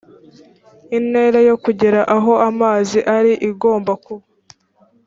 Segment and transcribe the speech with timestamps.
[0.97, 4.25] intera yo kugera aho amazi ari igomba kuba